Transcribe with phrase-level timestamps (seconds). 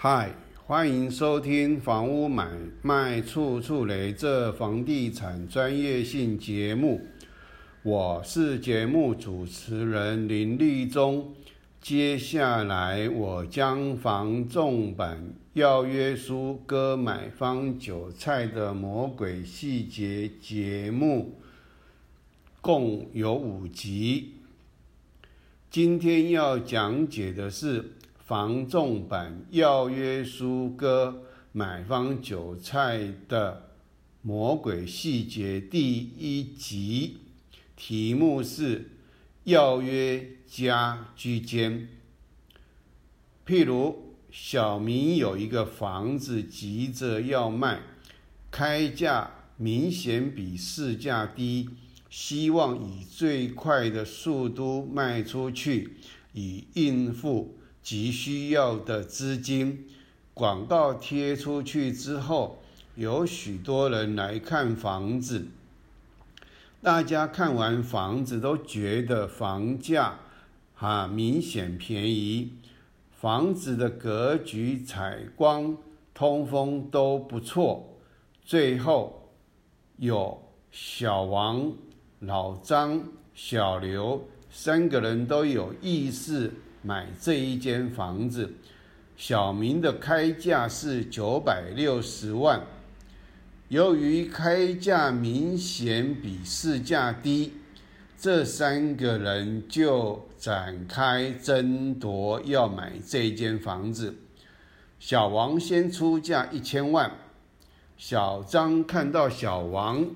[0.00, 0.32] 嗨，
[0.64, 2.48] 欢迎收听《房屋买
[2.82, 7.04] 卖处处雷》这房地产专业性节目。
[7.82, 11.34] 我是节目主持人林立忠。
[11.80, 21.40] 接下来我将房仲版要约书割买方韭菜的魔鬼细节节目，
[22.60, 24.34] 共有五集。
[25.68, 27.94] 今天要讲解的是。
[28.28, 33.70] 房仲版要约书割买方韭菜的
[34.20, 37.20] 魔鬼细节第一集，
[37.74, 38.90] 题目是
[39.44, 41.88] 要约加居间。
[43.46, 47.80] 譬如小明有一个房子急着要卖，
[48.50, 51.70] 开价明显比市价低，
[52.10, 55.96] 希望以最快的速度卖出去，
[56.34, 57.54] 以应付。
[57.82, 59.86] 急需要的资金，
[60.34, 62.58] 广告贴出去之后，
[62.94, 65.46] 有许多人来看房子。
[66.80, 70.20] 大家看完房子都觉得房价
[70.76, 72.52] 啊明显便宜，
[73.10, 75.76] 房子的格局、采光、
[76.14, 77.96] 通风都不错。
[78.44, 79.30] 最后
[79.96, 81.72] 有小王、
[82.20, 83.02] 老张、
[83.34, 86.52] 小刘三个人都有意识。
[86.82, 88.52] 买这一间房子，
[89.16, 92.62] 小明的开价是九百六十万。
[93.68, 97.52] 由于开价明显比市价低，
[98.16, 104.14] 这三个人就展开争夺要买这间房子。
[104.98, 107.12] 小王先出价一千万，
[107.96, 110.06] 小张看到小王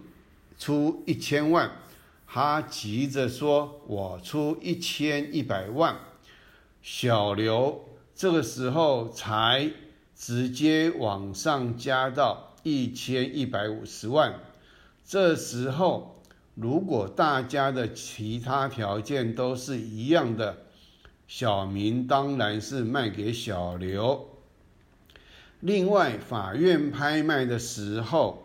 [0.59, 1.71] 出一千万，
[2.27, 5.95] 他急着说：“我出一千一百万。”
[6.83, 9.71] 小刘这个时候才
[10.17, 14.41] 直接往上加到一千一百五十万。
[15.05, 16.21] 这时候，
[16.57, 20.65] 如果大家的其他条件都是一样的，
[21.29, 24.29] 小明当然是卖给小刘。
[25.61, 28.45] 另外，法院拍卖的时候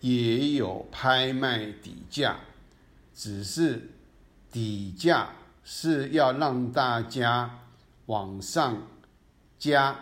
[0.00, 2.38] 也有拍卖底价，
[3.12, 3.90] 只是
[4.52, 5.30] 底价。
[5.64, 7.60] 是要让大家
[8.06, 8.86] 往上
[9.58, 9.96] 加，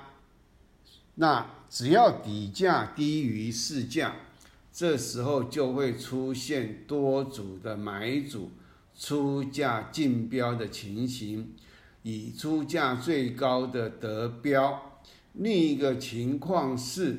[1.17, 4.15] 那只要底价低于市价，
[4.73, 8.51] 这时候就会出现多组的买主
[8.99, 11.53] 出价竞标的情形，
[12.03, 15.01] 以出价最高的得标。
[15.35, 17.19] 另一个情况是，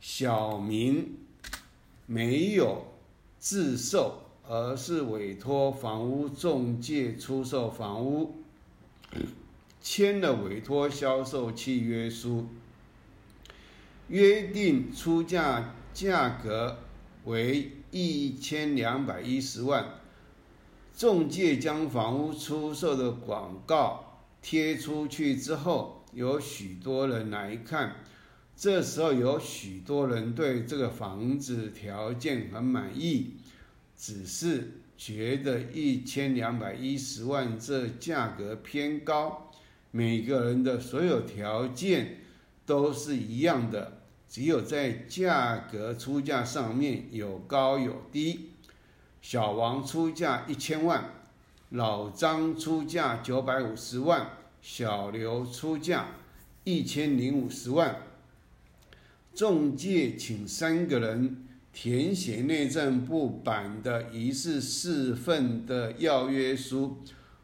[0.00, 1.16] 小明
[2.06, 2.86] 没有
[3.38, 4.29] 自售。
[4.48, 8.36] 而是委托房屋中介出售房屋，
[9.80, 12.46] 签了委托销售契约书，
[14.08, 16.78] 约定出价价格
[17.24, 19.94] 为一千两百一十万。
[20.96, 27.96] 中介将房屋出售的广告贴出去之后，有许多人来看，
[28.54, 33.36] 这时候有许多人对这个房子条件很满意。
[34.00, 39.52] 只是觉得一千两百一十万这价格偏高，
[39.90, 42.22] 每个人的所有条件
[42.64, 48.52] 都是一样的，只有在价格出价上面有高有低。
[49.20, 51.04] 小王出价一千万，
[51.68, 54.30] 老张出价九百五十万，
[54.62, 56.06] 小刘出价
[56.64, 58.00] 一千零五十万。
[59.34, 61.48] 中介请三个人。
[61.72, 66.98] 填写内政部版的一式四份的要约书，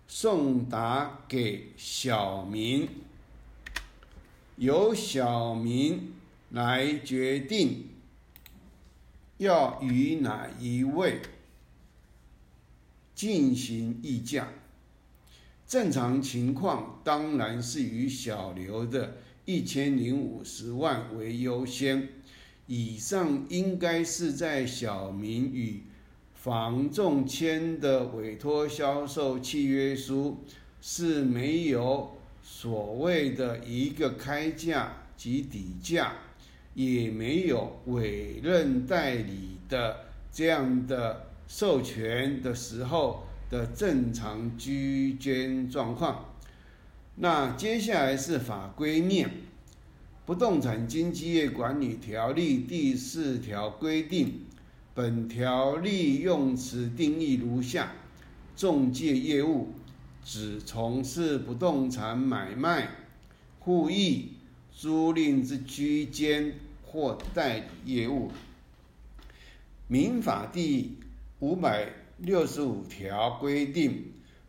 [0.09, 2.89] 送达给小明，
[4.57, 6.13] 由小明
[6.51, 7.87] 来决定
[9.39, 11.21] 要与哪一位
[13.15, 14.49] 进行议价。
[15.67, 22.09] 正常情况当然是与小刘的一千零五十万为优先。
[22.67, 25.83] 以上应该是在小明与
[26.35, 30.39] 房仲签的委托销售契约书
[30.81, 36.13] 是没有所谓的一个开价及底价，
[36.75, 46.35] 也没有委任代理的这样的授权的时候的正常居间状况。
[47.17, 49.46] 那接下来是法规面。
[50.27, 54.41] 不动产经纪业管理条例第四条规定，
[54.93, 57.93] 本条例用词定义如下：
[58.57, 59.69] 中介业务
[60.25, 62.89] 指从事不动产买卖、
[63.61, 64.33] 互易、
[64.73, 68.33] 租赁之居间或代理业务。
[69.87, 70.97] 民法第
[71.39, 71.89] 五百
[72.19, 74.07] 六十五条规定，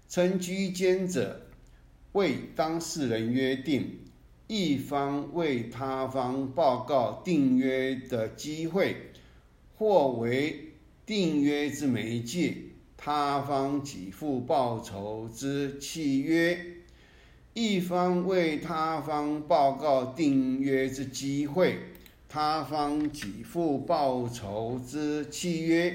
[0.10, 1.40] 称居间者，
[2.14, 4.00] 为当事人约定，
[4.48, 8.96] 一方为他方报告订约的机会，
[9.78, 10.72] 或为
[11.06, 12.56] 订约之媒介。
[12.96, 16.58] 他方给付报酬之契约，
[17.54, 21.78] 一方为他方报告订约之机会，
[22.28, 25.94] 他方给付报酬之契约。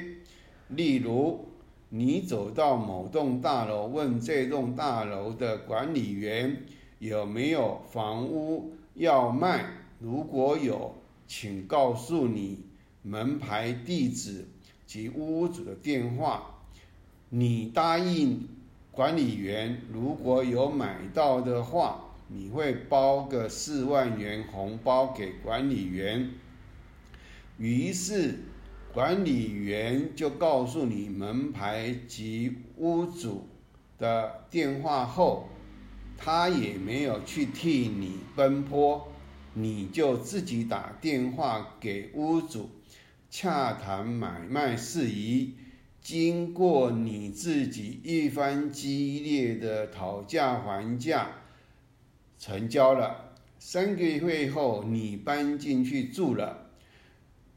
[0.69, 1.49] 例如，
[1.89, 6.65] 你走到某栋大楼，问这栋大楼的管理员
[7.03, 9.65] 有没有房屋要卖，
[9.99, 10.95] 如果有，
[11.27, 12.61] 请告诉你
[13.03, 14.47] 门牌地址
[14.87, 16.61] 及屋主的电话。
[17.29, 18.47] 你答应
[18.93, 26.31] 管理员，如果有买到的话，你会包个四万元红包给管理员。
[27.59, 28.39] 于是，
[28.95, 33.49] 管理员就告诉你门牌及屋主
[33.99, 35.49] 的电话后，
[36.25, 39.09] 他也没有去替你奔波，
[39.55, 42.71] 你就自己打电话给屋主，
[43.29, 45.55] 洽谈买卖事宜。
[46.01, 51.29] 经过你自己一番激烈的讨价还价，
[52.39, 53.35] 成交了。
[53.59, 56.71] 三个月后，你搬进去住了，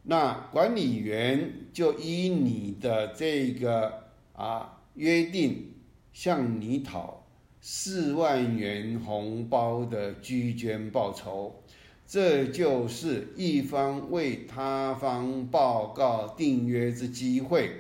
[0.03, 5.73] 那管理员就依你的这个啊约定，
[6.13, 7.24] 向你讨
[7.67, 11.63] 四万元红包的居间报酬。
[12.05, 17.71] 这就是一方为他方报告订约之机会。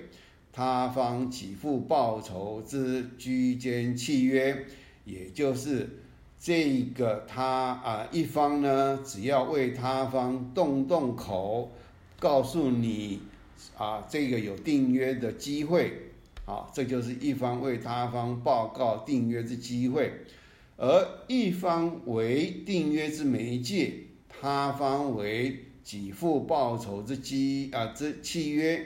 [0.51, 4.65] 他方给付报酬之居间契约，
[5.03, 5.87] 也就是
[6.39, 11.69] 这个他啊一方呢，只要为他方动动口，
[12.17, 13.19] 告诉你
[13.77, 16.14] 啊这个有订约的机会，
[16.45, 20.13] 好这就是一方为他方报告订约之机会，
[20.77, 23.93] 而一方为订约之媒介，
[24.29, 28.85] 他方为给付报酬之机啊之契约。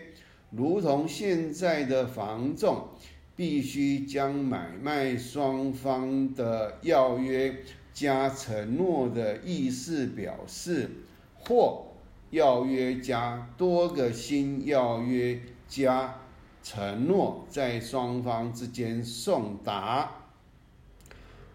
[0.51, 2.87] 如同现在的房仲，
[3.35, 7.55] 必须将买卖双方的要约
[7.93, 10.89] 加承诺的意思表示，
[11.35, 11.87] 或
[12.31, 16.18] 要约加多个新要约加
[16.63, 20.27] 承诺，在双方之间送达，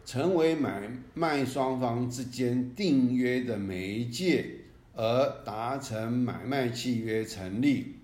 [0.04, 4.46] 成为买卖双方之间订约的媒介，
[4.94, 7.96] 而达成买卖契约成立。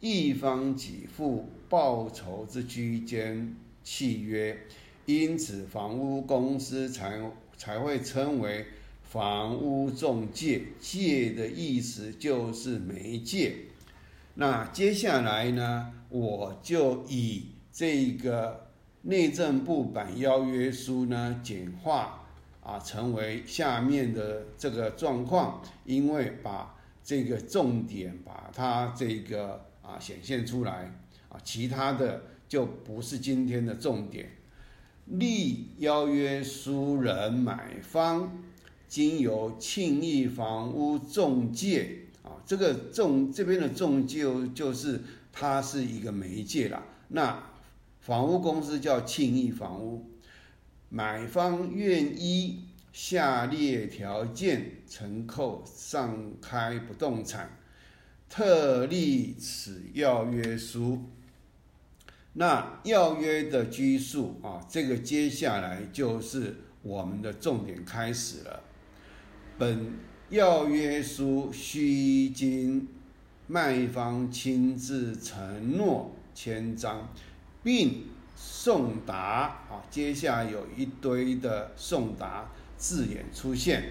[0.00, 4.58] 一方给付报酬之居间契约，
[5.06, 7.20] 因此房屋公司才
[7.56, 8.66] 才会称为
[9.02, 10.62] 房屋中介。
[10.80, 13.54] 介的意思就是媒介。
[14.34, 18.68] 那接下来呢，我就以这个
[19.02, 22.26] 内政部版邀约书呢简化
[22.62, 29.66] 啊，成为下面的这个状况，因为把这个重点把它这个。
[29.84, 30.94] 啊，显现出来
[31.28, 34.30] 啊，其他的就不是今天的重点。
[35.06, 38.44] 立邀约书人买方
[38.86, 44.24] 经由庆义房屋中介啊，这个中这边的中介
[44.54, 45.00] 就是
[45.32, 46.82] 它是一个媒介啦。
[47.08, 47.42] 那
[48.00, 50.10] 房屋公司叫庆义房屋，
[50.88, 57.58] 买方愿依下列条件承购上开不动产。
[58.28, 61.10] 特立此要约书，
[62.32, 68.62] 那要约的拘束啊，这个接下来就是我们的重点开始了。
[69.58, 69.98] 本
[70.32, 72.88] 要约书须经
[73.46, 77.12] 卖方亲自承诺签章，
[77.62, 83.90] 并送达啊，接下来有一堆的送达字眼出现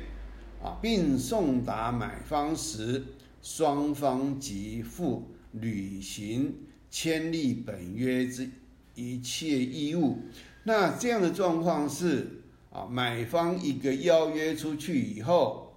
[0.63, 3.03] 啊，并送达买方时。
[3.43, 6.55] 双方即负履行
[6.91, 8.50] 签立本约之
[8.95, 10.19] 一切义务。
[10.63, 15.70] 那这样的状况是啊，买方一个邀约出去以后，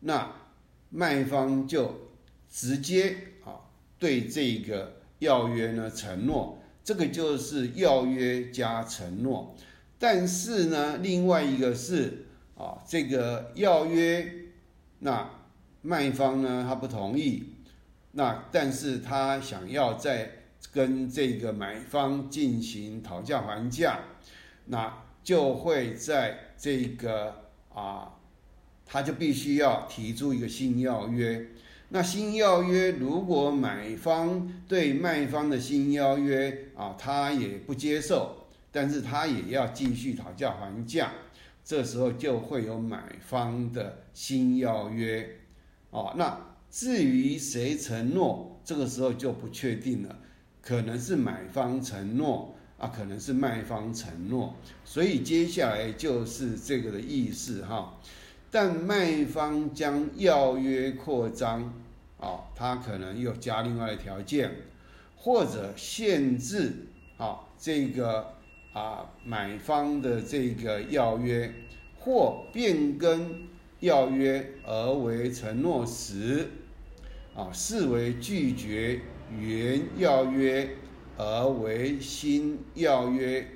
[0.00, 0.32] 那
[0.90, 2.10] 卖方就
[2.50, 3.60] 直接啊
[3.98, 9.54] 对这个要约呢承诺，这个就是要约加承诺。
[9.98, 12.26] 但是呢，另外一个是
[12.56, 14.32] 啊，这个要约
[15.00, 15.30] 那。
[15.82, 17.54] 卖方呢，他不同意，
[18.12, 20.30] 那但是他想要再
[20.70, 24.00] 跟这个买方进行讨价还价，
[24.66, 27.34] 那就会在这个
[27.72, 28.12] 啊
[28.92, 31.46] 他就必须要提出一个新要约。
[31.90, 41.12] 那新要约如果买方对卖方的新要约啊，他也不接受，但是他也要继续讨价还价，
[41.64, 45.28] 这时候就会有买方的新要约。
[45.90, 50.16] 哦，那至于谁承诺，这个时候就不确定了，
[50.60, 54.54] 可能是买方承诺啊，可能是卖方承诺，
[54.84, 58.00] 所以接下来就是这个的意思哈。
[58.50, 61.72] 但卖方将要约扩张，
[62.18, 64.50] 啊，他可能又加另外的条件，
[65.16, 68.34] 或者限制啊这个
[68.72, 71.52] 啊买方的这个要约，
[71.98, 73.48] 或变更。
[73.80, 76.50] 要约而为承诺时，
[77.34, 79.00] 啊，视为拒绝
[79.40, 80.76] 原要约
[81.16, 83.46] 而为新要约，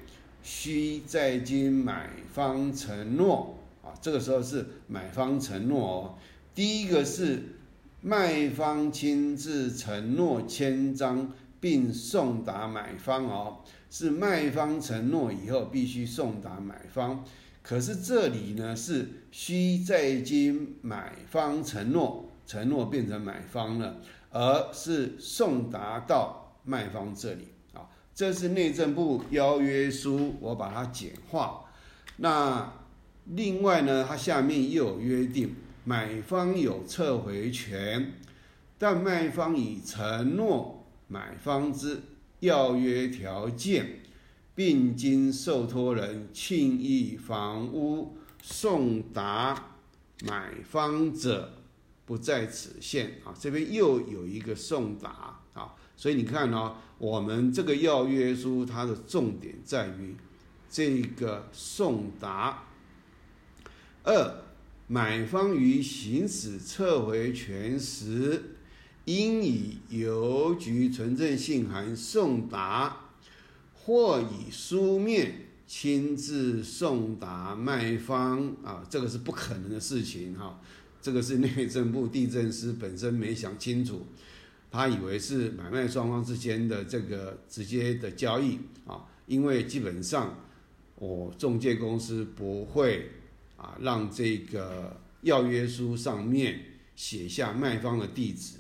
[0.42, 3.53] 需再经买方承诺
[3.84, 3.94] 啊。
[4.00, 6.14] 这个时候是买方承诺哦。
[6.54, 7.56] 第一个是
[8.00, 13.58] 卖方亲自承诺签章并送达买方哦，
[13.90, 17.24] 是卖方承诺以后必须送达买方。
[17.62, 23.96] 可是这里呢是需在经买方承诺，承诺变成买方了，
[24.30, 27.88] 而是送达到卖方这里啊。
[28.14, 31.64] 这是内政部邀约书，我把它简化。
[32.18, 32.70] 那
[33.26, 35.54] 另外呢，它下面又有约定，
[35.84, 38.12] 买方有撤回权，
[38.78, 42.02] 但卖方已承诺买方之
[42.40, 44.00] 要约条件。
[44.56, 49.70] 并经受托人庆义房屋送达
[50.22, 51.54] 买方者，
[52.06, 53.34] 不在此限啊。
[53.36, 60.14] 这边又有一个送达啊，所以你看哦，我们这个要约书它的重点在于
[60.70, 62.62] 这个送达。
[64.04, 64.42] 二，
[64.86, 68.42] 买方于行使撤回权时，
[69.06, 73.00] 应以邮局存证信函送达。
[73.86, 80.58] 或以书面亲自送达卖方啊，这个是不可能的事情哈。
[81.02, 84.06] 这个是内政部地震司本身没想清楚，
[84.70, 90.34] 他以为是买卖双方之间的这个直接的交易啊，因为基本上
[90.96, 93.10] 我中介公司不会
[93.64, 96.60] 啊让这个要约书上面
[96.94, 98.56] 写下卖方的地址。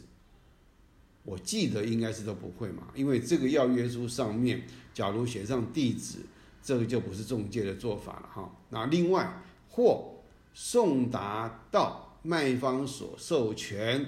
[1.22, 6.18] 我记得应该是都不会嘛，因为这个要约书上面，假如写上地址，
[6.62, 8.56] 这个就不是中介的做法了哈。
[8.70, 10.16] 那另外，或
[10.52, 14.06] 送达到卖方所授权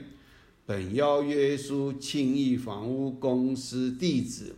[0.66, 4.54] 本邀约书庆义房屋公司地址，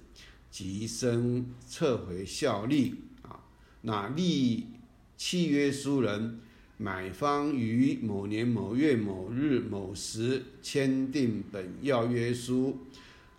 [0.51, 3.41] 即生撤回效力啊。
[3.83, 4.67] 那立
[5.19, 6.41] 契约书人。
[6.81, 12.79] 买方于某年某月某日某时签订本要约书，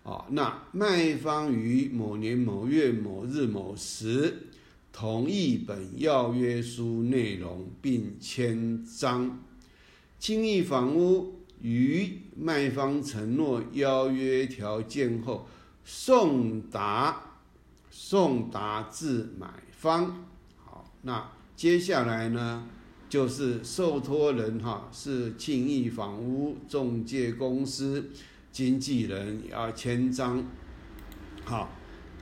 [0.02, 4.48] 啊，那卖方于某年某月某日某时
[4.92, 9.42] 同意本要约书内容并签章。
[10.18, 15.48] 轻易房屋于卖方承诺邀约条件后
[15.82, 17.38] 送达，
[17.90, 20.26] 送达至买方。
[20.62, 21.26] 好，那
[21.60, 22.66] 接下来呢？
[23.10, 28.08] 就是受托人哈是庆义房屋中介公司
[28.50, 30.42] 经纪人要签章，
[31.44, 31.68] 好，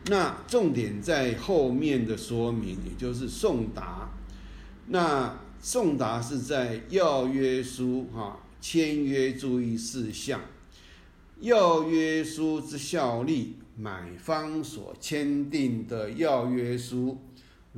[0.06, 4.10] 那重点在后面的说明，也就是送达。
[4.88, 10.40] 那送达是在要约书哈签约注意事项，
[11.38, 17.18] 要约书之效力，买方所签订的要约书。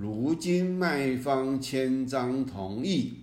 [0.01, 3.17] 如今卖方签章同意，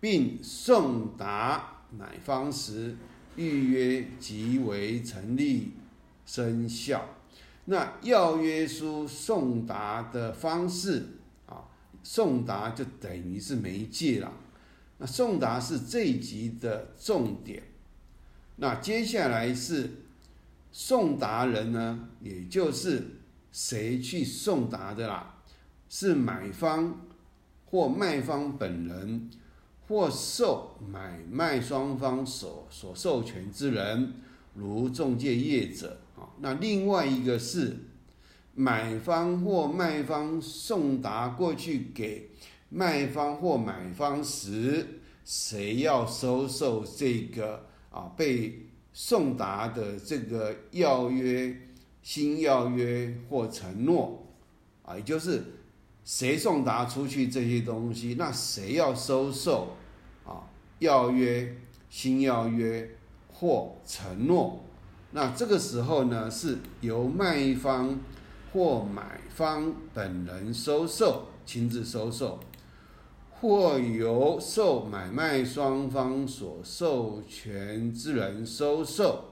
[0.00, 2.96] 并送达买方时，
[3.36, 5.72] 预约即为成立
[6.24, 7.06] 生效。
[7.66, 11.04] 那要约书送达的方式
[11.44, 11.68] 啊，
[12.02, 14.32] 送达就等于是媒介了。
[14.96, 17.62] 那送达是这一集的重点。
[18.56, 19.90] 那接下来是
[20.72, 23.06] 送达人呢，也就是
[23.52, 25.31] 谁去送达的啦。
[25.94, 27.02] 是买方
[27.66, 29.28] 或卖方本人，
[29.86, 34.14] 或受买卖双方所所授权之人，
[34.54, 36.32] 如中介业者啊。
[36.40, 37.76] 那另外一个是
[38.54, 42.30] 买方或卖方送达过去给
[42.70, 51.54] 卖方或买方时，谁要收受这个啊被送达的这个要约、
[52.02, 54.26] 新要约或承诺
[54.84, 55.42] 啊，也就是。
[56.04, 59.76] 谁送达出去这些东西，那谁要收受
[60.24, 60.48] 啊？
[60.80, 61.56] 要约、
[61.88, 62.96] 新要约
[63.32, 64.64] 或承诺。
[65.12, 68.00] 那这个时候呢，是由卖方
[68.52, 72.40] 或买方本人收受，亲自收受，
[73.30, 79.24] 或由受买卖双方所授权之人收受。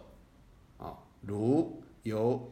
[0.78, 2.50] 啊，如由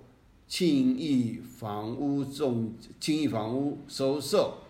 [0.49, 4.63] 庆义房屋重庆义房屋收受。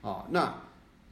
[0.00, 0.62] 啊，那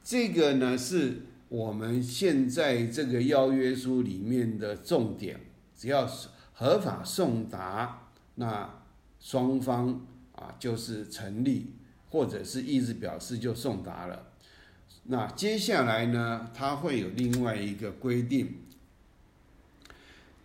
[0.03, 5.39] 这个呢，是我们现在这个邀约书里面的重点，
[5.77, 6.29] 只要是。
[6.59, 8.83] 合法送达，那
[9.21, 10.01] 双方
[10.35, 11.75] 啊就是成立，
[12.09, 14.29] 或者是意思表示就送达了。
[15.03, 18.55] 那接下来呢，它会有另外一个规定，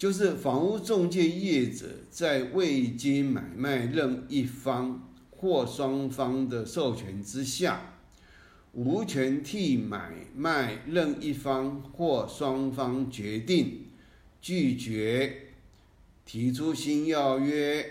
[0.02, 8.00] 就是房屋中介业者在未经买卖任一方或双方的授权之下，
[8.74, 13.90] 无权替买卖任一方或双方决定
[14.42, 15.50] 拒绝。
[16.26, 17.86] 提出新要约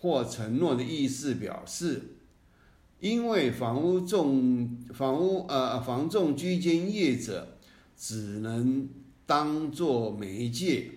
[0.00, 2.16] 或承诺的意思表示，
[3.00, 7.58] 因为房屋重房屋呃房仲居间业者
[7.94, 8.88] 只能
[9.26, 10.92] 当做媒介，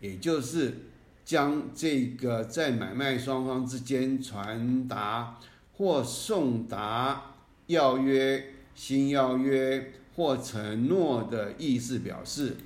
[0.00, 0.78] 也就是
[1.24, 5.38] 将这个在买卖双方之间传达
[5.76, 7.34] 或送达
[7.66, 12.56] 要约、新要约或承诺的意思表示。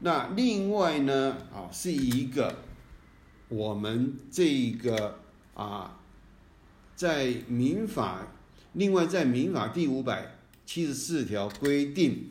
[0.00, 2.56] 那另外呢，啊，是一个
[3.48, 5.18] 我们这个
[5.54, 6.00] 啊，
[6.94, 8.26] 在民法，
[8.72, 12.30] 另外在民法第五百七十四条规定，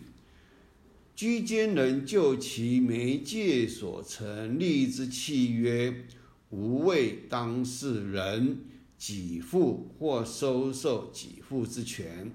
[1.16, 6.06] 居间人就其媒介所成立之契约，
[6.50, 8.60] 无为当事人
[8.98, 12.32] 给付或收受给付之权。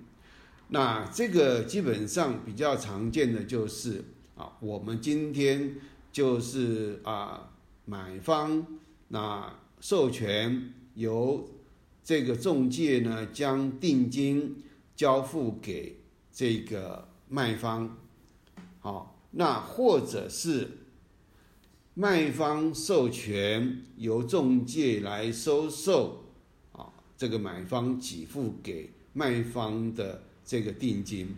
[0.68, 4.04] 那这个基本上比较常见的就是。
[4.38, 5.74] 啊，我们今天
[6.12, 7.50] 就是啊，
[7.84, 8.64] 买方
[9.08, 11.48] 那授权由
[12.04, 14.62] 这个中介呢，将定金
[14.94, 15.96] 交付给
[16.30, 17.98] 这个卖方，
[18.80, 20.78] 好，那或者是
[21.94, 26.24] 卖方授权由中介来收受
[26.72, 31.28] 啊，这个买方给付给卖方的这个定金，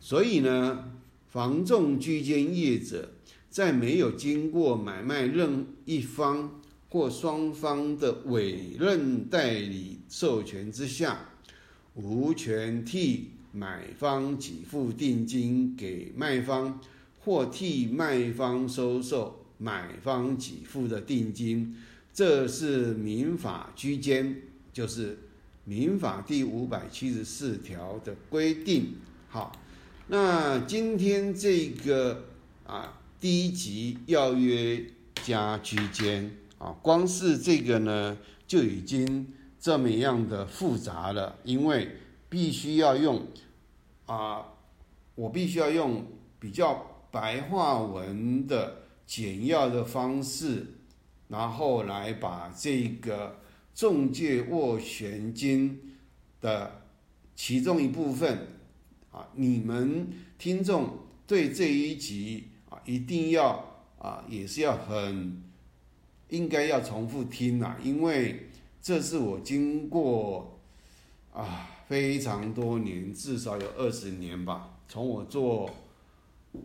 [0.00, 0.92] 所以呢。
[1.30, 3.12] 房仲居间业者
[3.48, 11.36] 在没有经过买卖任一方或双方的委任代理授权之下，
[11.94, 16.80] 无权替买方给付定金给卖方，
[17.20, 21.76] 或替卖方收受买方给付的定金。
[22.12, 25.18] 这是民法居间，就是
[25.64, 28.94] 民法第五百七十四条的规定。
[29.28, 29.52] 好。
[30.12, 32.24] 那今天这个
[32.66, 34.84] 啊，第一集要约
[35.22, 39.28] 加居间啊，光是这个呢就已经
[39.60, 41.92] 这么样的复杂了，因为
[42.30, 43.26] 必须要用
[44.06, 44.46] 啊，
[45.14, 46.06] 我必须要用
[46.38, 50.66] 比较白话文的简要的方式，
[51.28, 53.40] 然后来把这个
[53.74, 55.96] 中介斡旋金
[56.40, 56.80] 的
[57.34, 58.46] 其中一部分。
[59.10, 65.42] 啊，你们听众对这一集啊，一定要啊，也是要很
[66.28, 68.48] 应该要重复听啊，因为
[68.80, 70.60] 这是我经过
[71.32, 74.78] 啊非常多年，至少有二十年吧。
[74.86, 75.68] 从我做，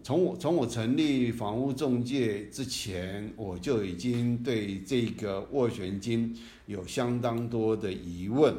[0.04, 8.54] 从我从我成立房屋中介之前，我就已经对这个斡旋金有相当多的疑问，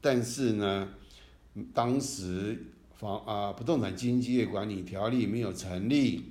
[0.00, 0.90] 但是呢，
[1.74, 2.66] 当时。
[2.94, 6.22] 房啊，不动产经纪业管理条例没有成立，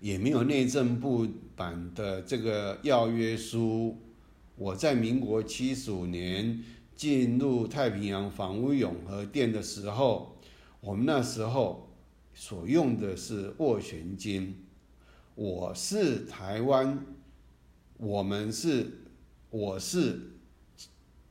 [0.00, 3.96] 也没有内政部版的这个要约书。
[4.56, 6.62] 我在民国七十五年
[6.96, 10.36] 进入太平洋房屋永和店的时候，
[10.80, 11.90] 我们那时候
[12.34, 14.64] 所用的是斡旋金。
[15.34, 17.04] 我是台湾，
[17.98, 18.86] 我们是，
[19.50, 20.32] 我是。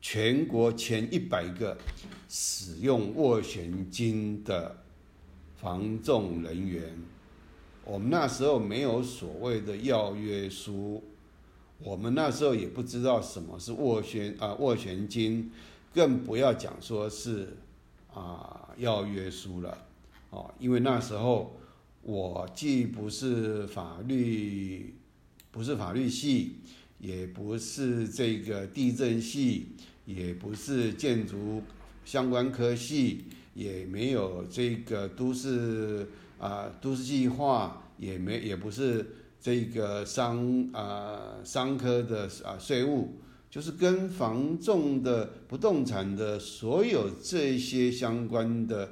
[0.07, 1.75] 全国前一百个
[2.29, 4.83] 使用斡旋金的
[5.55, 6.95] 房仲人员，
[7.83, 11.03] 我们那时候没有所谓的要约书，
[11.79, 15.51] 我们那时候也不知道什么是斡旋啊斡旋金，
[15.93, 17.57] 更不要讲说是
[18.13, 19.77] 啊要约书了
[20.29, 21.55] 哦，因为那时候
[22.01, 24.93] 我既不是法律，
[25.51, 26.57] 不是法律系，
[26.99, 29.67] 也不是这个地震系。
[30.05, 31.63] 也不是建筑
[32.05, 33.23] 相关科系，
[33.55, 36.07] 也没有这个都市
[36.37, 39.03] 啊都市计划，也没也不是
[39.39, 43.19] 这个商啊商科的啊税务，
[43.49, 48.89] 就是跟房仲的不动产的所有这些相关的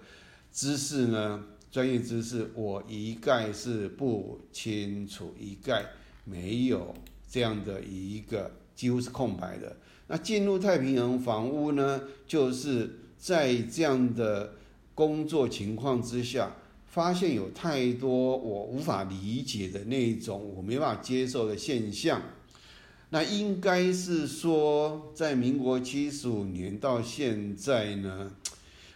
[0.52, 5.86] 知识呢，专业知识我一概是不清楚，一概
[6.24, 6.94] 没有
[7.28, 9.76] 这样的一个几乎是空白的。
[10.08, 14.54] 那进入太平洋房屋呢，就是在这样的
[14.94, 16.56] 工作情况之下，
[16.94, 22.22] 发现有太多我无法理解的那种我没办法接受的现象。
[23.10, 28.32] 那应该是说，在民国七十五年到现在呢，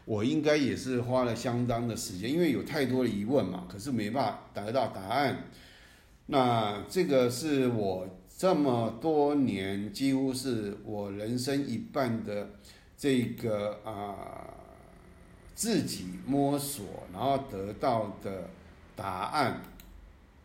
[0.05, 5.45] 我应该也是花了相当的时间，因为有太多的疑问嘛，可是没办法得到答案。
[6.27, 8.07] 那这个是我。
[8.39, 12.47] 这么多年，几乎是我人生一半的
[12.95, 14.56] 这个啊
[15.57, 18.51] 自己摸索，然后得到的
[18.95, 19.59] 答案，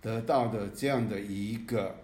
[0.01, 1.97] 得到的这样的一个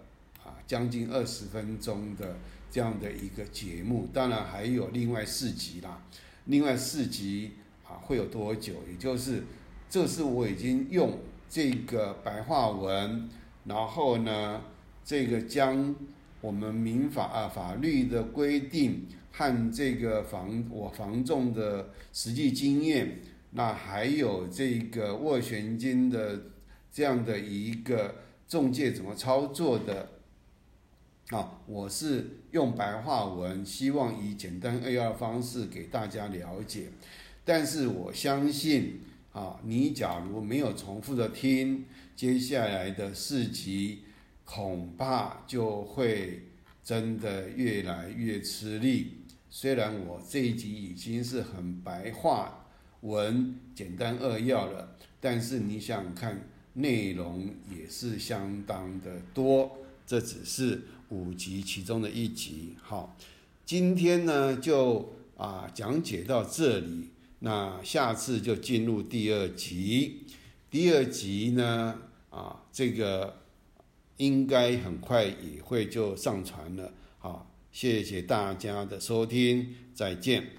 [0.45, 2.37] 啊将近二十分钟的
[2.69, 4.07] 这样的一个节目。
[4.13, 6.03] 当然还有另外四集啦，
[6.45, 8.75] 另外四集啊会有多久？
[8.87, 9.43] 也就是
[9.89, 11.17] 这是我已经用
[11.49, 13.27] 这个白话文，
[13.65, 14.61] 然后呢。
[15.01, 15.95] 这个将
[16.39, 23.19] 我们民法啊法律的规定和这个房我房仲的实际经验，
[23.51, 26.41] 那还有这个斡旋金的
[26.91, 28.15] 这样的一个
[28.47, 30.09] 中介怎么操作的
[31.29, 31.59] 啊？
[31.65, 36.89] 我是用白话文，希望以简单扼要方式给大家了解。
[37.45, 38.99] 但是我相信
[39.31, 43.99] 啊，你假如没有重复的听接下来的四集。
[44.51, 46.41] 恐怕就会
[46.83, 49.18] 真的越来越吃力。
[49.49, 52.67] 虽然我这一集已经是很白话
[53.01, 59.77] 文、简单扼要了，但是你想看，内容也是相当的多。
[60.05, 62.75] 这只是五集其中的一集。
[62.81, 63.17] 好，
[63.65, 67.09] 今天呢就啊讲解到这里，
[67.39, 70.25] 那下次就进入第二集。
[70.69, 73.35] 第二集呢啊这个。
[74.19, 80.49] 应该很快也会就上传了，好，谢谢大家的收听，再见。